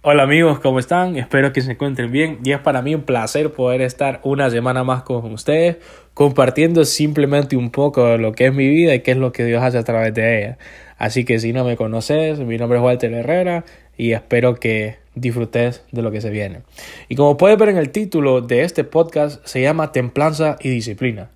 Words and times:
Hola 0.00 0.22
amigos, 0.22 0.60
¿cómo 0.60 0.78
están? 0.78 1.16
Espero 1.16 1.52
que 1.52 1.60
se 1.60 1.72
encuentren 1.72 2.12
bien 2.12 2.38
y 2.44 2.52
es 2.52 2.60
para 2.60 2.82
mí 2.82 2.94
un 2.94 3.02
placer 3.02 3.50
poder 3.50 3.80
estar 3.80 4.20
una 4.22 4.48
semana 4.48 4.84
más 4.84 5.02
con 5.02 5.32
ustedes 5.32 5.78
compartiendo 6.14 6.84
simplemente 6.84 7.56
un 7.56 7.70
poco 7.70 8.06
de 8.06 8.16
lo 8.16 8.30
que 8.30 8.46
es 8.46 8.54
mi 8.54 8.68
vida 8.68 8.94
y 8.94 9.00
qué 9.00 9.10
es 9.10 9.16
lo 9.16 9.32
que 9.32 9.44
Dios 9.44 9.60
hace 9.60 9.76
a 9.76 9.82
través 9.82 10.14
de 10.14 10.38
ella. 10.38 10.58
Así 10.98 11.24
que 11.24 11.40
si 11.40 11.52
no 11.52 11.64
me 11.64 11.76
conoces, 11.76 12.38
mi 12.38 12.58
nombre 12.58 12.78
es 12.78 12.84
Walter 12.84 13.12
Herrera 13.12 13.64
y 13.96 14.12
espero 14.12 14.54
que 14.54 14.98
disfrutes 15.16 15.82
de 15.90 16.00
lo 16.02 16.12
que 16.12 16.20
se 16.20 16.30
viene. 16.30 16.60
Y 17.08 17.16
como 17.16 17.36
puedes 17.36 17.58
ver 17.58 17.70
en 17.70 17.76
el 17.76 17.90
título 17.90 18.40
de 18.40 18.62
este 18.62 18.84
podcast, 18.84 19.44
se 19.44 19.62
llama 19.62 19.90
Templanza 19.90 20.58
y 20.60 20.68
Disciplina. 20.68 21.30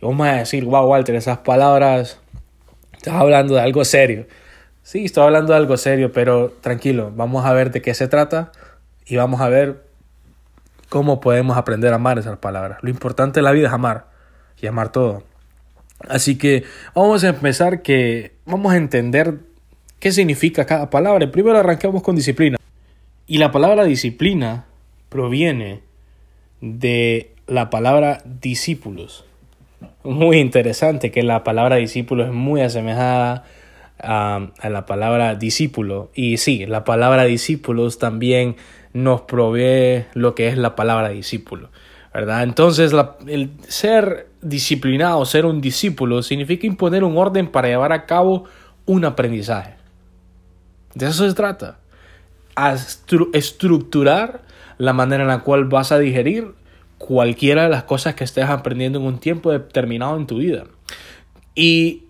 Vamos 0.00 0.26
a 0.26 0.36
decir, 0.36 0.64
wow 0.64 0.88
Walter, 0.88 1.16
esas 1.16 1.38
palabras, 1.38 2.18
estás 2.96 3.12
hablando 3.12 3.56
de 3.56 3.60
algo 3.60 3.84
serio. 3.84 4.24
Sí, 4.86 5.04
estoy 5.04 5.24
hablando 5.24 5.52
de 5.52 5.58
algo 5.58 5.76
serio, 5.76 6.12
pero 6.12 6.54
tranquilo, 6.60 7.10
vamos 7.12 7.44
a 7.44 7.52
ver 7.52 7.72
de 7.72 7.82
qué 7.82 7.92
se 7.92 8.06
trata 8.06 8.52
y 9.04 9.16
vamos 9.16 9.40
a 9.40 9.48
ver 9.48 9.82
cómo 10.88 11.18
podemos 11.18 11.56
aprender 11.56 11.92
a 11.92 11.96
amar 11.96 12.20
esas 12.20 12.38
palabras. 12.38 12.78
Lo 12.82 12.90
importante 12.90 13.40
de 13.40 13.42
la 13.42 13.50
vida 13.50 13.66
es 13.66 13.72
amar 13.72 14.06
y 14.62 14.68
amar 14.68 14.92
todo. 14.92 15.24
Así 16.08 16.38
que 16.38 16.62
vamos 16.94 17.24
a 17.24 17.30
empezar 17.30 17.82
que 17.82 18.34
vamos 18.44 18.72
a 18.72 18.76
entender 18.76 19.40
qué 19.98 20.12
significa 20.12 20.66
cada 20.66 20.88
palabra. 20.88 21.32
Primero 21.32 21.58
arranquemos 21.58 22.04
con 22.04 22.14
disciplina. 22.14 22.56
Y 23.26 23.38
la 23.38 23.50
palabra 23.50 23.82
disciplina 23.86 24.66
proviene 25.08 25.80
de 26.60 27.32
la 27.48 27.70
palabra 27.70 28.22
discípulos. 28.24 29.24
Muy 30.04 30.38
interesante 30.38 31.10
que 31.10 31.24
la 31.24 31.42
palabra 31.42 31.74
discípulo 31.74 32.24
es 32.24 32.30
muy 32.30 32.60
asemejada 32.60 33.46
a, 33.98 34.48
la 34.62 34.86
palabra 34.86 35.34
discípulo. 35.34 36.10
Y 36.14 36.36
sí, 36.38 36.66
la 36.66 36.84
palabra 36.84 37.24
discípulos 37.24 37.98
también 37.98 38.56
nos 38.92 39.22
provee 39.22 40.04
lo 40.14 40.34
que 40.34 40.48
es 40.48 40.58
la 40.58 40.76
palabra 40.76 41.10
discípulo. 41.10 41.70
¿verdad? 42.12 42.44
Entonces, 42.44 42.92
el 43.26 43.50
ser 43.68 44.28
disciplinado, 44.40 45.24
ser 45.26 45.44
un 45.44 45.60
discípulo, 45.60 46.22
significa 46.22 46.66
imponer 46.66 47.04
un 47.04 47.16
orden 47.18 47.48
para 47.48 47.68
llevar 47.68 47.92
a 47.92 48.06
cabo 48.06 48.44
un 48.86 49.04
aprendizaje. 49.04 49.74
De 50.94 51.06
eso 51.06 51.28
se 51.28 51.34
trata. 51.34 51.78
estructurar 53.34 54.40
la 54.78 54.94
manera 54.94 55.24
en 55.24 55.28
la 55.28 55.40
cual 55.40 55.66
vas 55.66 55.92
a 55.92 55.98
digerir 55.98 56.54
cualquiera 56.96 57.64
de 57.64 57.68
las 57.68 57.84
cosas 57.84 58.14
que 58.14 58.24
estés 58.24 58.46
aprendiendo 58.46 58.98
en 58.98 59.04
un 59.04 59.18
tiempo 59.18 59.52
determinado 59.52 60.16
en 60.16 60.26
tu 60.26 60.38
vida. 60.38 60.64
Y 61.54 62.05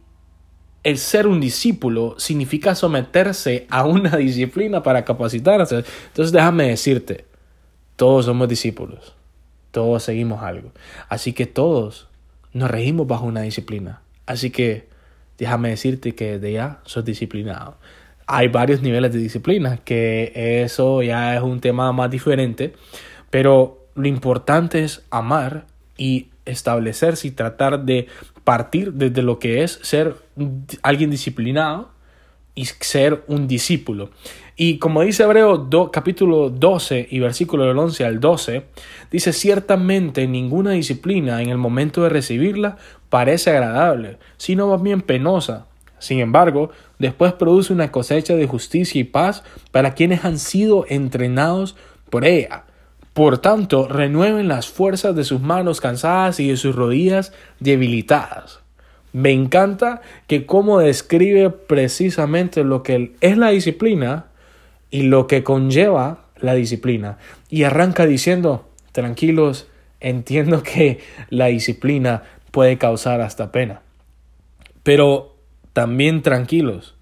el 0.87 0.99
ser 0.99 1.27
un 1.27 1.41
discípulo 1.41 2.15
significa 2.17 2.77
someterse 2.77 3.67
a 3.71 3.85
una 3.85 4.17
disciplina 4.19 4.85
para 4.85 5.05
capacitarse. 5.05 5.83
Entonces 6.07 6.31
déjame 6.31 6.69
decirte, 6.69 7.25
todos 7.97 8.27
somos 8.27 8.49
discípulos, 8.49 9.17
todos 9.73 10.05
seguimos 10.05 10.45
algo. 10.45 10.71
Así 11.09 11.33
que 11.33 11.47
todos 11.47 12.07
nos 12.53 12.71
regimos 12.71 13.09
bajo 13.09 13.27
una 13.27 13.41
disciplina. 13.41 14.01
Así 14.27 14.51
que 14.51 14.89
déjame 15.39 15.71
decirte 15.71 16.15
que 16.15 16.39
de 16.39 16.53
ya 16.53 16.79
sos 16.85 17.05
disciplinado. 17.05 17.79
Hay 18.29 18.47
varios 18.47 18.81
niveles 18.81 19.13
de 19.13 19.19
disciplina, 19.19 19.79
que 19.79 20.63
eso 20.63 21.03
ya 21.03 21.35
es 21.35 21.43
un 21.43 21.59
tema 21.59 21.91
más 21.91 22.13
diferente, 22.13 22.75
pero 23.31 23.89
lo 23.97 24.07
importante 24.07 24.85
es 24.85 25.03
amar 25.11 25.67
y 25.99 26.29
establecerse 26.45 27.27
y 27.27 27.33
tratar 27.33 27.85
de 27.85 28.07
partir 28.47 28.93
desde 28.93 29.23
lo 29.23 29.41
que 29.41 29.65
es 29.65 29.81
ser 29.83 30.15
alguien 30.83 31.11
disciplinado 31.11 31.91
y 32.55 32.67
ser 32.67 33.25
un 33.27 33.49
discípulo. 33.49 34.11
Y 34.55 34.79
como 34.79 35.03
dice 35.03 35.25
Hebreo 35.25 35.69
capítulo 35.91 36.49
12 36.49 37.09
y 37.11 37.19
versículo 37.19 37.65
del 37.65 37.77
11 37.77 38.05
al 38.05 38.21
12, 38.21 38.63
dice, 39.11 39.33
ciertamente 39.33 40.29
ninguna 40.29 40.71
disciplina 40.71 41.43
en 41.43 41.49
el 41.49 41.59
momento 41.59 42.05
de 42.05 42.09
recibirla 42.09 42.77
parece 43.11 43.51
agradable, 43.51 44.17
sino 44.37 44.69
más 44.69 44.81
bien 44.81 45.03
penosa. 45.03 45.67
Sin 45.99 46.21
embargo, 46.21 46.71
después 47.01 47.33
produce 47.33 47.73
una 47.73 47.91
cosecha 47.91 48.37
de 48.37 48.47
justicia 48.47 49.01
y 49.01 49.05
paz 49.05 49.43
para 49.73 49.95
quienes 49.95 50.25
han 50.25 50.39
sido 50.39 50.87
entrenados 50.89 51.75
por 52.11 52.25
ella. 52.25 52.65
Por 53.17 53.39
tanto, 53.39 53.89
renueven 53.89 54.47
las 54.47 54.69
fuerzas 54.69 55.17
de 55.17 55.25
sus 55.25 55.41
manos 55.41 55.81
cansadas 55.81 56.39
y 56.39 56.49
de 56.49 56.59
sus 56.59 56.77
rodillas 56.77 57.33
debilitadas. 57.61 58.61
Me 59.15 59.33
encanta 59.33 60.03
que 60.27 60.45
cómo 60.45 60.81
describe 60.81 61.49
precisamente 61.49 62.63
lo 62.63 62.83
que 62.83 63.17
es 63.23 63.39
la 63.39 63.49
disciplina 63.49 64.27
y 64.91 65.05
lo 65.05 65.29
que 65.29 65.43
conlleva 65.43 66.27
la 66.37 66.53
disciplina. 66.53 67.17
Y 67.49 67.63
arranca 67.63 68.05
diciendo, 68.05 68.69
tranquilos, 68.93 69.67
entiendo 70.01 70.63
que 70.63 71.01
la 71.31 71.47
disciplina 71.47 72.25
puede 72.51 72.77
causar 72.77 73.23
hasta 73.23 73.51
pena. 73.51 73.81
Pero 74.83 75.39
también 75.73 76.21
tranquilos, 76.21 76.97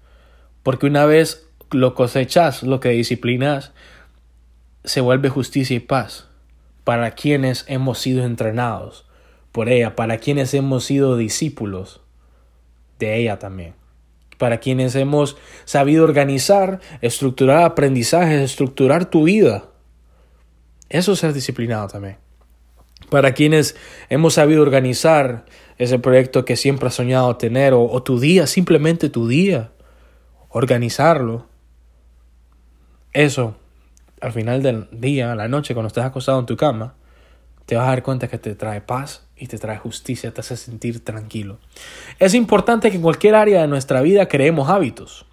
porque 0.63 0.85
una 0.85 1.05
vez 1.05 1.45
lo 1.71 1.93
cosechas, 1.93 2.63
lo 2.63 2.79
que 2.79 2.91
disciplinas, 2.91 3.73
se 4.85 5.01
vuelve 5.01 5.29
justicia 5.29 5.75
y 5.75 5.79
paz 5.79 6.27
para 6.83 7.11
quienes 7.11 7.65
hemos 7.67 7.99
sido 7.99 8.23
entrenados 8.23 9.05
por 9.51 9.69
ella, 9.69 9.95
para 9.95 10.17
quienes 10.17 10.53
hemos 10.53 10.85
sido 10.85 11.17
discípulos 11.17 12.01
de 12.99 13.17
ella 13.17 13.39
también, 13.39 13.73
para 14.37 14.59
quienes 14.59 14.95
hemos 14.95 15.37
sabido 15.65 16.03
organizar, 16.03 16.79
estructurar 17.01 17.63
aprendizajes, 17.63 18.41
estructurar 18.41 19.05
tu 19.09 19.23
vida. 19.23 19.65
Eso 20.89 21.13
es 21.13 21.19
ser 21.19 21.33
disciplinado 21.33 21.87
también. 21.87 22.17
Para 23.09 23.33
quienes 23.33 23.75
hemos 24.09 24.35
sabido 24.35 24.61
organizar 24.61 25.45
ese 25.77 25.99
proyecto 25.99 26.45
que 26.45 26.55
siempre 26.55 26.87
has 26.87 26.95
soñado 26.95 27.35
tener, 27.37 27.73
o, 27.73 27.83
o 27.83 28.03
tu 28.03 28.19
día, 28.19 28.47
simplemente 28.47 29.09
tu 29.09 29.27
día, 29.27 29.71
organizarlo. 30.49 31.47
Eso 33.13 33.55
al 34.21 34.31
final 34.31 34.63
del 34.63 34.87
día, 34.91 35.31
a 35.31 35.35
la 35.35 35.47
noche, 35.47 35.73
cuando 35.73 35.87
estés 35.87 36.03
acostado 36.03 36.39
en 36.39 36.45
tu 36.45 36.57
cama, 36.57 36.95
te 37.65 37.75
vas 37.75 37.87
a 37.87 37.89
dar 37.89 38.03
cuenta 38.03 38.27
que 38.27 38.37
te 38.37 38.55
trae 38.55 38.81
paz 38.81 39.25
y 39.37 39.47
te 39.47 39.57
trae 39.57 39.77
justicia, 39.77 40.33
te 40.33 40.41
hace 40.41 40.55
sentir 40.55 41.03
tranquilo. 41.03 41.57
Es 42.19 42.33
importante 42.33 42.89
que 42.89 42.97
en 42.97 43.01
cualquier 43.01 43.35
área 43.35 43.61
de 43.61 43.67
nuestra 43.67 44.01
vida 44.01 44.27
creemos 44.27 44.69
hábitos 44.69 45.25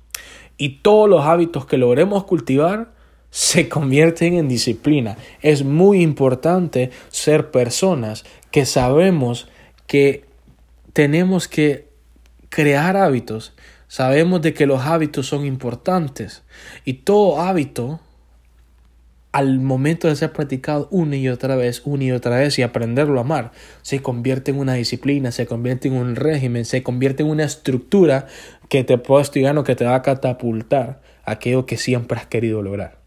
y 0.56 0.80
todos 0.80 1.08
los 1.08 1.24
hábitos 1.24 1.66
que 1.66 1.76
logremos 1.76 2.24
cultivar 2.24 2.92
se 3.30 3.68
convierten 3.68 4.34
en 4.34 4.48
disciplina. 4.48 5.16
Es 5.40 5.64
muy 5.64 6.02
importante 6.02 6.90
ser 7.08 7.50
personas 7.50 8.24
que 8.50 8.66
sabemos 8.66 9.48
que 9.86 10.26
tenemos 10.92 11.48
que 11.48 11.88
crear 12.50 12.96
hábitos. 12.96 13.54
Sabemos 13.88 14.42
de 14.42 14.52
que 14.54 14.66
los 14.66 14.82
hábitos 14.82 15.26
son 15.26 15.46
importantes 15.46 16.42
y 16.84 16.94
todo 16.94 17.40
hábito 17.40 18.00
al 19.32 19.60
momento 19.60 20.08
de 20.08 20.16
ser 20.16 20.32
practicado 20.32 20.88
una 20.90 21.16
y 21.16 21.28
otra 21.28 21.56
vez, 21.56 21.80
una 21.86 22.04
y 22.04 22.12
otra 22.12 22.36
vez 22.36 22.58
y 22.58 22.62
aprenderlo 22.62 23.18
a 23.18 23.22
amar, 23.22 23.52
se 23.80 24.02
convierte 24.02 24.50
en 24.50 24.58
una 24.58 24.74
disciplina, 24.74 25.32
se 25.32 25.46
convierte 25.46 25.88
en 25.88 25.94
un 25.94 26.16
régimen, 26.16 26.66
se 26.66 26.82
convierte 26.82 27.22
en 27.22 27.30
una 27.30 27.44
estructura 27.44 28.26
que 28.68 28.84
te 28.84 28.98
puede 28.98 29.22
estudiar 29.22 29.56
o 29.56 29.64
que 29.64 29.74
te 29.74 29.86
va 29.86 29.94
a 29.94 30.02
catapultar 30.02 31.00
aquello 31.24 31.64
que 31.64 31.78
siempre 31.78 32.18
has 32.18 32.26
querido 32.26 32.60
lograr. 32.60 32.98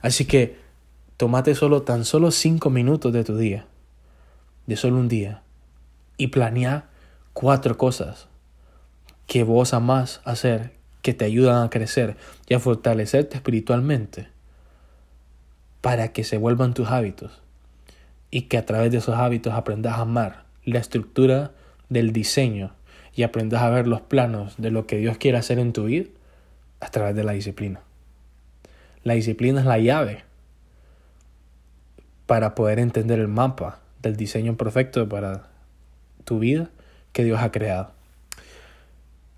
Así 0.00 0.24
que 0.24 0.56
tomate 1.18 1.54
solo 1.54 1.82
tan 1.82 2.06
solo 2.06 2.30
cinco 2.30 2.70
minutos 2.70 3.12
de 3.12 3.24
tu 3.24 3.36
día, 3.36 3.66
de 4.66 4.76
solo 4.76 4.96
un 4.96 5.08
día, 5.08 5.42
y 6.16 6.28
planea 6.28 6.88
cuatro 7.34 7.76
cosas 7.76 8.28
que 9.26 9.42
vos 9.42 9.74
amás 9.74 10.22
hacer, 10.24 10.72
que 11.02 11.12
te 11.12 11.26
ayudan 11.26 11.62
a 11.62 11.70
crecer 11.70 12.16
y 12.48 12.54
a 12.54 12.60
fortalecerte 12.60 13.36
espiritualmente 13.36 14.35
para 15.86 16.08
que 16.08 16.24
se 16.24 16.36
vuelvan 16.36 16.74
tus 16.74 16.90
hábitos 16.90 17.40
y 18.32 18.48
que 18.48 18.58
a 18.58 18.66
través 18.66 18.90
de 18.90 18.98
esos 18.98 19.14
hábitos 19.14 19.54
aprendas 19.54 19.92
a 19.92 20.00
amar 20.00 20.42
la 20.64 20.80
estructura 20.80 21.52
del 21.88 22.12
diseño 22.12 22.72
y 23.14 23.22
aprendas 23.22 23.62
a 23.62 23.70
ver 23.70 23.86
los 23.86 24.00
planos 24.00 24.56
de 24.58 24.72
lo 24.72 24.88
que 24.88 24.96
Dios 24.96 25.16
quiere 25.16 25.38
hacer 25.38 25.60
en 25.60 25.72
tu 25.72 25.84
vida 25.84 26.06
a 26.80 26.88
través 26.88 27.14
de 27.14 27.22
la 27.22 27.34
disciplina. 27.34 27.82
La 29.04 29.14
disciplina 29.14 29.60
es 29.60 29.66
la 29.66 29.78
llave 29.78 30.24
para 32.26 32.56
poder 32.56 32.80
entender 32.80 33.20
el 33.20 33.28
mapa 33.28 33.78
del 34.02 34.16
diseño 34.16 34.56
perfecto 34.56 35.08
para 35.08 35.44
tu 36.24 36.40
vida 36.40 36.68
que 37.12 37.22
Dios 37.22 37.40
ha 37.40 37.52
creado. 37.52 37.92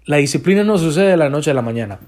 La 0.06 0.16
disciplina 0.16 0.64
no 0.64 0.78
sucede 0.78 1.10
de 1.10 1.18
la 1.18 1.28
noche 1.28 1.50
a 1.50 1.54
la 1.54 1.60
mañana 1.60 1.98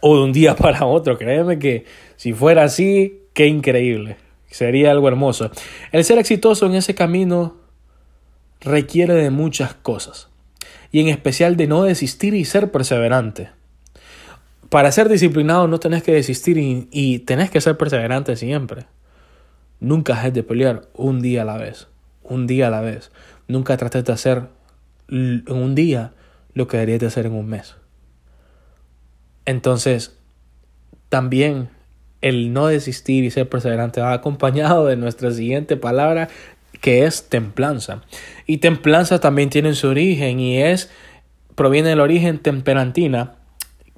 o 0.00 0.16
de 0.16 0.24
un 0.24 0.32
día 0.32 0.56
para 0.56 0.84
otro. 0.84 1.16
Créeme 1.16 1.60
que 1.60 1.84
si 2.16 2.32
fuera 2.32 2.64
así, 2.64 3.21
Qué 3.34 3.46
increíble. 3.46 4.16
Sería 4.50 4.90
algo 4.90 5.08
hermoso. 5.08 5.50
El 5.92 6.04
ser 6.04 6.18
exitoso 6.18 6.66
en 6.66 6.74
ese 6.74 6.94
camino 6.94 7.56
requiere 8.60 9.14
de 9.14 9.30
muchas 9.30 9.74
cosas. 9.74 10.28
Y 10.90 11.00
en 11.00 11.08
especial 11.08 11.56
de 11.56 11.66
no 11.66 11.84
desistir 11.84 12.34
y 12.34 12.44
ser 12.44 12.70
perseverante. 12.70 13.50
para 14.68 14.90
ser 14.90 15.10
disciplinado 15.10 15.68
no 15.68 15.78
tenés 15.80 16.02
que 16.02 16.12
desistir 16.12 16.56
y, 16.58 17.18
tenés 17.20 17.50
que 17.50 17.60
ser 17.60 17.76
perseverante 17.76 18.36
siempre. 18.36 18.86
Nunca 19.80 20.14
dejes 20.14 20.32
de 20.32 20.42
pelear 20.42 20.88
un 20.94 21.20
día 21.20 21.42
a 21.42 21.44
la 21.44 21.58
vez, 21.58 21.88
un 22.22 22.46
día 22.46 22.68
a 22.68 22.70
la 22.70 22.80
vez. 22.80 23.10
Nunca 23.48 23.76
trates 23.76 24.04
de 24.04 24.12
hacer 24.12 24.48
en 25.08 25.44
un 25.46 25.74
día 25.74 26.12
lo 26.54 26.68
que 26.68 26.78
deberías 26.78 27.00
de 27.00 27.06
hacer 27.06 27.26
en 27.26 27.32
un 27.32 27.46
mes. 27.46 27.74
Entonces, 29.44 30.16
también 31.08 31.68
el 32.22 32.52
no 32.52 32.68
desistir 32.68 33.24
y 33.24 33.30
ser 33.30 33.48
perseverante 33.48 34.00
va 34.00 34.12
acompañado 34.12 34.86
de 34.86 34.96
nuestra 34.96 35.30
siguiente 35.32 35.76
palabra 35.76 36.28
que 36.80 37.04
es 37.04 37.28
templanza. 37.28 38.02
Y 38.46 38.58
templanza 38.58 39.20
también 39.20 39.50
tiene 39.50 39.74
su 39.74 39.88
origen 39.88 40.40
y 40.40 40.62
es 40.62 40.90
proviene 41.54 41.90
del 41.90 42.00
origen 42.00 42.38
temperantina, 42.38 43.34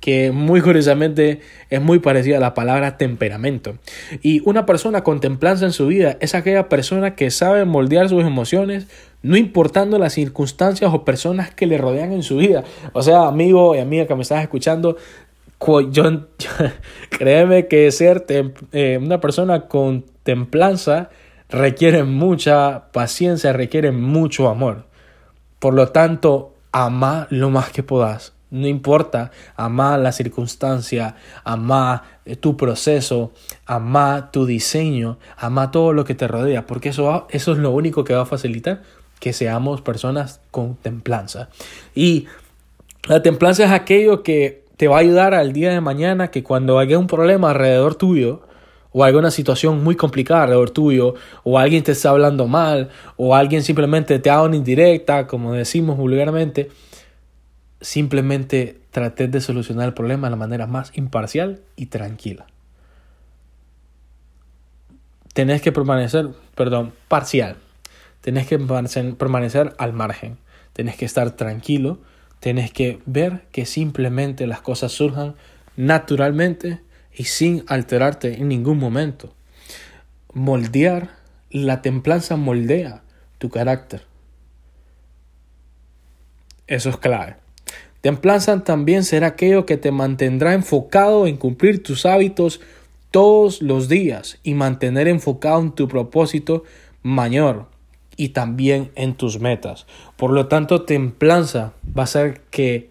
que 0.00 0.32
muy 0.32 0.60
curiosamente 0.60 1.40
es 1.70 1.80
muy 1.80 1.98
parecida 1.98 2.36
a 2.36 2.40
la 2.40 2.52
palabra 2.52 2.98
temperamento. 2.98 3.78
Y 4.22 4.42
una 4.44 4.66
persona 4.66 5.02
con 5.02 5.20
templanza 5.20 5.64
en 5.64 5.72
su 5.72 5.86
vida 5.86 6.18
es 6.20 6.34
aquella 6.34 6.68
persona 6.68 7.14
que 7.14 7.30
sabe 7.30 7.64
moldear 7.64 8.10
sus 8.10 8.22
emociones, 8.22 8.86
no 9.22 9.38
importando 9.38 9.98
las 9.98 10.12
circunstancias 10.12 10.92
o 10.92 11.06
personas 11.06 11.54
que 11.54 11.66
le 11.66 11.78
rodean 11.78 12.12
en 12.12 12.22
su 12.22 12.36
vida. 12.36 12.64
O 12.92 13.02
sea, 13.02 13.26
amigo 13.26 13.74
y 13.74 13.78
amiga 13.78 14.06
que 14.06 14.14
me 14.14 14.22
estás 14.22 14.42
escuchando, 14.42 14.98
yo, 15.90 16.04
créeme 17.10 17.68
que 17.68 17.90
ser 17.90 18.24
eh, 18.28 18.98
una 19.00 19.20
persona 19.20 19.62
con 19.68 20.04
templanza 20.22 21.10
requiere 21.48 22.04
mucha 22.04 22.90
paciencia, 22.92 23.52
requiere 23.52 23.92
mucho 23.92 24.48
amor. 24.48 24.86
Por 25.58 25.74
lo 25.74 25.88
tanto, 25.88 26.54
ama 26.72 27.26
lo 27.30 27.50
más 27.50 27.70
que 27.70 27.82
puedas. 27.82 28.32
No 28.50 28.68
importa, 28.68 29.32
ama 29.56 29.98
la 29.98 30.12
circunstancia, 30.12 31.16
ama 31.42 32.04
eh, 32.24 32.36
tu 32.36 32.56
proceso, 32.56 33.32
ama 33.66 34.30
tu 34.30 34.46
diseño, 34.46 35.18
ama 35.36 35.70
todo 35.70 35.92
lo 35.92 36.04
que 36.04 36.14
te 36.14 36.28
rodea, 36.28 36.66
porque 36.66 36.90
eso, 36.90 37.26
eso 37.30 37.52
es 37.52 37.58
lo 37.58 37.70
único 37.70 38.04
que 38.04 38.14
va 38.14 38.22
a 38.22 38.26
facilitar 38.26 38.82
que 39.18 39.32
seamos 39.32 39.80
personas 39.80 40.40
con 40.50 40.76
templanza. 40.76 41.48
Y 41.94 42.26
la 43.08 43.22
templanza 43.22 43.64
es 43.64 43.70
aquello 43.70 44.22
que 44.22 44.63
te 44.76 44.88
va 44.88 44.96
a 44.96 45.00
ayudar 45.00 45.34
al 45.34 45.52
día 45.52 45.70
de 45.70 45.80
mañana 45.80 46.30
que 46.30 46.42
cuando 46.42 46.78
haya 46.78 46.98
un 46.98 47.06
problema 47.06 47.50
alrededor 47.50 47.94
tuyo, 47.94 48.42
o 48.92 49.02
alguna 49.02 49.30
situación 49.30 49.82
muy 49.82 49.96
complicada 49.96 50.42
alrededor 50.42 50.70
tuyo, 50.70 51.14
o 51.42 51.58
alguien 51.58 51.82
te 51.82 51.92
está 51.92 52.10
hablando 52.10 52.46
mal, 52.46 52.90
o 53.16 53.34
alguien 53.34 53.62
simplemente 53.62 54.18
te 54.18 54.30
haga 54.30 54.42
una 54.42 54.56
indirecta, 54.56 55.26
como 55.26 55.52
decimos 55.52 55.96
vulgarmente, 55.96 56.70
simplemente 57.80 58.78
trates 58.90 59.30
de 59.30 59.40
solucionar 59.40 59.88
el 59.88 59.94
problema 59.94 60.28
de 60.28 60.30
la 60.30 60.36
manera 60.36 60.66
más 60.66 60.92
imparcial 60.96 61.60
y 61.76 61.86
tranquila. 61.86 62.46
Tenés 65.32 65.60
que 65.60 65.72
permanecer, 65.72 66.28
perdón, 66.54 66.92
parcial. 67.08 67.56
Tenés 68.20 68.46
que 68.46 68.56
permanecer 68.58 69.74
al 69.78 69.92
margen. 69.92 70.38
Tenés 70.72 70.96
que 70.96 71.04
estar 71.04 71.32
tranquilo 71.32 71.98
Tienes 72.44 72.70
que 72.70 73.00
ver 73.06 73.46
que 73.52 73.64
simplemente 73.64 74.46
las 74.46 74.60
cosas 74.60 74.92
surjan 74.92 75.34
naturalmente 75.78 76.82
y 77.10 77.24
sin 77.24 77.64
alterarte 77.68 78.34
en 78.34 78.48
ningún 78.48 78.76
momento. 78.76 79.32
Moldear, 80.34 81.08
la 81.48 81.80
templanza 81.80 82.36
moldea 82.36 83.02
tu 83.38 83.48
carácter. 83.48 84.02
Eso 86.66 86.90
es 86.90 86.98
clave. 86.98 87.36
Templanza 88.02 88.62
también 88.62 89.04
será 89.04 89.28
aquello 89.28 89.64
que 89.64 89.78
te 89.78 89.90
mantendrá 89.90 90.52
enfocado 90.52 91.26
en 91.26 91.38
cumplir 91.38 91.82
tus 91.82 92.04
hábitos 92.04 92.60
todos 93.10 93.62
los 93.62 93.88
días 93.88 94.38
y 94.42 94.52
mantener 94.52 95.08
enfocado 95.08 95.62
en 95.62 95.72
tu 95.72 95.88
propósito 95.88 96.64
mayor 97.02 97.73
y 98.16 98.30
también 98.30 98.92
en 98.94 99.14
tus 99.14 99.40
metas. 99.40 99.86
Por 100.16 100.32
lo 100.32 100.46
tanto, 100.46 100.82
templanza 100.82 101.72
va 101.96 102.04
a 102.04 102.08
ser 102.08 102.42
que 102.50 102.90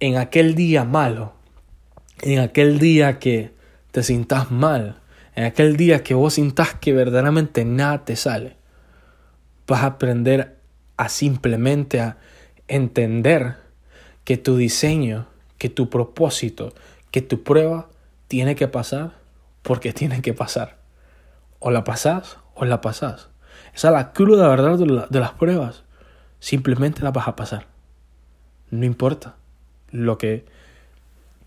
en 0.00 0.16
aquel 0.16 0.54
día 0.54 0.84
malo, 0.84 1.32
en 2.22 2.40
aquel 2.40 2.78
día 2.78 3.18
que 3.18 3.52
te 3.92 4.02
sintas 4.02 4.50
mal, 4.50 5.00
en 5.34 5.44
aquel 5.44 5.76
día 5.76 6.02
que 6.02 6.14
vos 6.14 6.34
sintas 6.34 6.74
que 6.74 6.92
verdaderamente 6.92 7.64
nada 7.64 8.04
te 8.04 8.16
sale, 8.16 8.56
vas 9.66 9.82
a 9.82 9.86
aprender 9.86 10.56
a 10.96 11.08
simplemente 11.08 12.00
a 12.00 12.18
entender 12.68 13.56
que 14.24 14.36
tu 14.36 14.56
diseño, 14.56 15.26
que 15.58 15.68
tu 15.68 15.88
propósito, 15.88 16.74
que 17.10 17.22
tu 17.22 17.42
prueba 17.42 17.88
tiene 18.28 18.54
que 18.54 18.68
pasar 18.68 19.12
porque 19.62 19.92
tiene 19.94 20.22
que 20.22 20.34
pasar. 20.34 20.78
O 21.58 21.70
la 21.70 21.84
pasas 21.84 22.38
o 22.54 22.64
la 22.64 22.80
pasás. 22.80 23.28
Esa 23.74 23.88
es 23.88 23.94
la 23.94 24.12
cruda 24.12 24.48
verdad 24.48 24.78
de, 24.78 25.20
las 25.20 25.32
pruebas. 25.32 25.84
Simplemente 26.38 27.02
la 27.02 27.10
vas 27.10 27.28
a 27.28 27.36
pasar. 27.36 27.66
No 28.70 28.84
importa. 28.84 29.36
Lo 29.90 30.18
que 30.18 30.44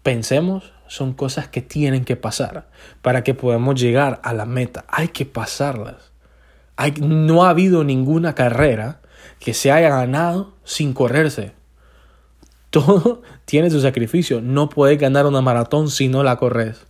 pensemos 0.03 0.73
son 0.87 1.13
cosas 1.13 1.47
que 1.47 1.61
tienen 1.61 2.05
que 2.05 2.15
pasar 2.15 2.67
para 3.01 3.23
que 3.23 3.33
podamos 3.33 3.79
llegar 3.79 4.19
a 4.23 4.33
la 4.33 4.45
meta. 4.45 4.85
Hay 4.87 5.09
que 5.09 5.25
pasarlas. 5.25 6.11
Hay, 6.75 6.93
no 6.99 7.45
ha 7.45 7.49
habido 7.49 7.83
ninguna 7.83 8.35
carrera 8.35 8.99
que 9.39 9.53
se 9.53 9.71
haya 9.71 9.89
ganado 9.89 10.53
sin 10.63 10.93
correrse. 10.93 11.53
Todo 12.69 13.21
tiene 13.45 13.69
su 13.69 13.81
sacrificio. 13.81 14.41
No 14.41 14.69
puedes 14.69 14.99
ganar 14.99 15.25
una 15.25 15.41
maratón 15.41 15.89
si 15.89 16.07
no 16.07 16.23
la 16.23 16.37
corres. 16.37 16.85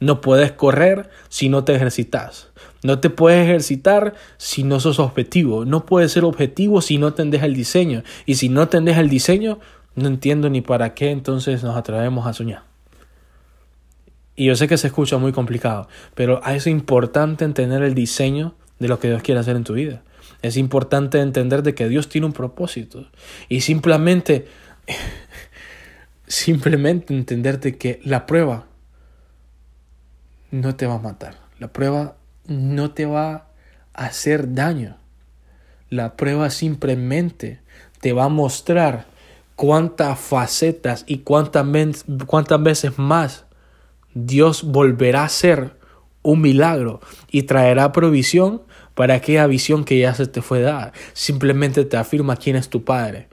No 0.00 0.20
puedes 0.20 0.52
correr 0.52 1.10
si 1.28 1.48
no 1.48 1.64
te 1.64 1.74
ejercitas. 1.74 2.48
No 2.82 3.00
te 3.00 3.10
puedes 3.10 3.44
ejercitar 3.44 4.14
si 4.36 4.62
no 4.62 4.78
sos 4.78 5.00
objetivo. 5.00 5.64
No 5.64 5.84
puedes 5.84 6.12
ser 6.12 6.24
objetivo 6.24 6.80
si 6.80 6.98
no 6.98 7.14
tendes 7.14 7.42
el 7.42 7.54
diseño. 7.54 8.04
Y 8.24 8.36
si 8.36 8.48
no 8.48 8.68
tendes 8.68 8.96
el 8.98 9.08
diseño, 9.08 9.58
no 9.96 10.08
entiendo 10.08 10.48
ni 10.48 10.60
para 10.60 10.94
qué 10.94 11.10
entonces 11.10 11.62
nos 11.64 11.76
atrevemos 11.76 12.26
a 12.26 12.32
soñar. 12.32 12.62
Y 14.36 14.44
yo 14.44 14.54
sé 14.54 14.68
que 14.68 14.76
se 14.76 14.86
escucha 14.86 15.18
muy 15.18 15.32
complicado, 15.32 15.88
pero 16.14 16.40
es 16.46 16.68
importante 16.68 17.44
entender 17.44 17.82
el 17.82 17.94
diseño 17.94 18.54
de 18.78 18.86
lo 18.86 19.00
que 19.00 19.08
Dios 19.08 19.22
quiere 19.22 19.40
hacer 19.40 19.56
en 19.56 19.64
tu 19.64 19.74
vida. 19.74 20.02
Es 20.42 20.56
importante 20.56 21.18
entender 21.18 21.64
de 21.64 21.74
que 21.74 21.88
Dios 21.88 22.08
tiene 22.08 22.28
un 22.28 22.32
propósito. 22.32 23.08
Y 23.48 23.62
simplemente, 23.62 24.46
simplemente 26.28 27.12
entenderte 27.12 27.76
que 27.76 28.00
la 28.04 28.26
prueba 28.26 28.67
no 30.50 30.76
te 30.76 30.86
va 30.86 30.94
a 30.94 30.98
matar. 30.98 31.34
La 31.58 31.68
prueba 31.68 32.16
no 32.46 32.92
te 32.92 33.06
va 33.06 33.48
a 33.94 34.04
hacer 34.06 34.54
daño. 34.54 34.96
La 35.90 36.16
prueba 36.16 36.50
simplemente 36.50 37.60
te 38.00 38.12
va 38.12 38.24
a 38.24 38.28
mostrar 38.28 39.06
cuántas 39.56 40.18
facetas 40.18 41.04
y 41.06 41.18
cuántas, 41.18 42.04
cuántas 42.26 42.62
veces 42.62 42.98
más 42.98 43.44
Dios 44.14 44.62
volverá 44.62 45.24
a 45.24 45.28
ser 45.28 45.76
un 46.22 46.40
milagro 46.40 47.00
y 47.30 47.42
traerá 47.42 47.92
provisión 47.92 48.62
para 48.94 49.14
aquella 49.14 49.46
visión 49.46 49.84
que 49.84 49.98
ya 49.98 50.14
se 50.14 50.26
te 50.26 50.42
fue 50.42 50.60
dada. 50.60 50.92
Simplemente 51.12 51.84
te 51.84 51.96
afirma 51.96 52.36
quién 52.36 52.56
es 52.56 52.68
tu 52.68 52.84
Padre. 52.84 53.28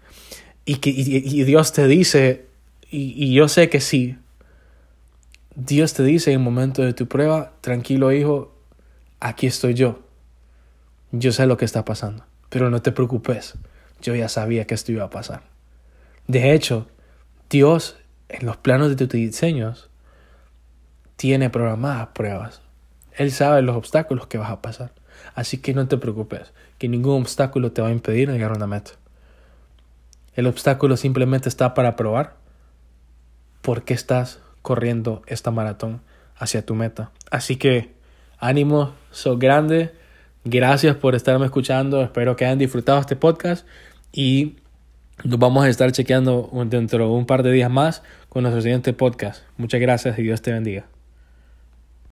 Y, 0.66 0.76
que, 0.76 0.90
y, 0.90 1.44
Dios 1.44 1.74
te 1.74 1.88
dice, 1.88 2.46
y, 2.90 3.14
y 3.24 3.34
yo 3.34 3.48
sé 3.48 3.70
que 3.70 3.82
sí, 3.82 4.18
Dios 5.56 5.94
te 5.94 6.04
dice 6.04 6.32
en 6.32 6.40
el 6.40 6.44
momento 6.44 6.82
de 6.82 6.94
tu 6.94 7.08
prueba, 7.08 7.54
tranquilo 7.62 8.12
hijo, 8.12 8.54
aquí 9.22 9.48
estoy 9.48 9.74
yo. 9.74 10.02
Yo 11.14 11.32
sé 11.32 11.46
lo 11.46 11.56
que 11.56 11.64
está 11.64 11.86
pasando, 11.86 12.26
pero 12.50 12.70
no 12.70 12.82
te 12.82 12.92
preocupes, 12.92 13.54
yo 14.02 14.16
ya 14.16 14.28
sabía 14.28 14.68
que 14.68 14.74
esto 14.74 14.92
iba 14.92 15.06
a 15.06 15.10
pasar. 15.10 15.44
De 16.28 16.54
hecho, 16.54 16.88
Dios 17.50 17.96
en 18.28 18.46
los 18.46 18.58
planos 18.58 18.90
de 18.90 18.96
tus 18.98 19.10
diseños 19.10 19.90
tiene 21.16 21.50
programadas 21.50 22.08
pruebas. 22.08 22.62
Él 23.14 23.32
sabe 23.32 23.62
los 23.62 23.78
obstáculos 23.78 24.28
que 24.28 24.38
vas 24.38 24.52
a 24.52 24.62
pasar. 24.62 24.92
Así 25.36 25.60
que 25.60 25.74
no 25.74 25.88
te 25.88 25.98
preocupes, 25.98 26.52
que 26.78 26.90
ningún 26.90 27.22
obstáculo 27.22 27.72
te 27.72 27.82
va 27.82 27.88
a 27.88 27.92
impedir 27.92 28.30
llegar 28.30 28.52
a 28.52 28.56
una 28.56 28.68
meta. 28.68 28.92
El 30.34 30.48
obstáculo 30.48 30.98
simplemente 30.98 31.48
está 31.48 31.74
para 31.74 31.96
probar 31.96 32.36
por 33.62 33.84
qué 33.84 33.94
estás 33.94 34.40
corriendo 34.66 35.22
esta 35.28 35.52
maratón 35.52 36.02
hacia 36.36 36.66
tu 36.66 36.74
meta. 36.74 37.12
Así 37.30 37.56
que 37.56 37.94
ánimo, 38.40 38.94
sos 39.12 39.38
grande. 39.38 39.92
Gracias 40.44 40.96
por 40.96 41.14
estarme 41.14 41.46
escuchando. 41.46 42.02
Espero 42.02 42.36
que 42.36 42.46
hayan 42.46 42.58
disfrutado 42.58 43.00
este 43.00 43.16
podcast 43.16 43.66
y 44.12 44.56
nos 45.24 45.38
vamos 45.40 45.64
a 45.64 45.70
estar 45.70 45.92
chequeando 45.92 46.50
dentro 46.66 47.08
de 47.08 47.14
un 47.14 47.28
par 47.28 47.44
de 47.44 47.52
días 47.52 47.70
más 47.70 48.02
con 48.28 48.42
nuestro 48.42 48.62
siguiente 48.62 48.92
podcast. 48.92 49.44
Muchas 49.58 49.80
gracias 49.80 50.18
y 50.18 50.24
Dios 50.24 50.42
te 50.42 50.52
bendiga. 50.52 50.95